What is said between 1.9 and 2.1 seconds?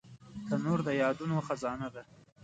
ده